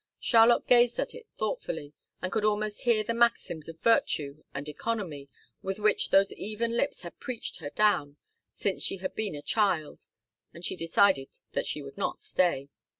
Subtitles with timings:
[0.19, 1.93] Charlotte gazed at it thoughtfully,
[2.23, 5.29] and could almost hear the maxims of virtue and economy
[5.61, 8.17] with which those even lips had preached her down
[8.55, 10.07] since she had been a child,
[10.55, 12.69] and she decided that she would not stay.